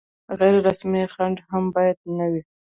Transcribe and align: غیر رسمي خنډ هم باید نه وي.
غیر 0.39 0.55
رسمي 0.67 1.03
خنډ 1.13 1.37
هم 1.51 1.63
باید 1.75 1.97
نه 2.17 2.25
وي. 2.31 2.41